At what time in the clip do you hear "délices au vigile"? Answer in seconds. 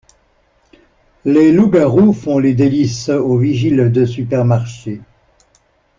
2.55-3.91